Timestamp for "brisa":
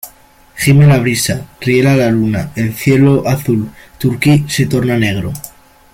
0.97-1.45